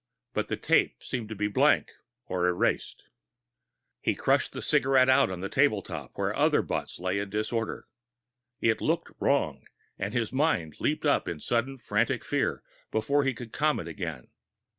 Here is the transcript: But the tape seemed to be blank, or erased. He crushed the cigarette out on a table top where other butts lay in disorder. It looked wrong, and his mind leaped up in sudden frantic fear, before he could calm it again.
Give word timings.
But 0.33 0.47
the 0.47 0.57
tape 0.57 1.03
seemed 1.03 1.29
to 1.29 1.35
be 1.35 1.47
blank, 1.47 1.91
or 2.25 2.47
erased. 2.47 3.03
He 4.01 4.15
crushed 4.15 4.51
the 4.51 4.59
cigarette 4.63 5.09
out 5.09 5.29
on 5.29 5.43
a 5.43 5.47
table 5.47 5.83
top 5.83 6.13
where 6.15 6.35
other 6.35 6.63
butts 6.63 6.97
lay 6.99 7.19
in 7.19 7.29
disorder. 7.29 7.85
It 8.61 8.81
looked 8.81 9.11
wrong, 9.19 9.61
and 9.99 10.15
his 10.15 10.33
mind 10.33 10.77
leaped 10.79 11.05
up 11.05 11.27
in 11.27 11.39
sudden 11.39 11.77
frantic 11.77 12.25
fear, 12.25 12.63
before 12.89 13.23
he 13.25 13.35
could 13.35 13.53
calm 13.53 13.79
it 13.79 13.87
again. 13.87 14.29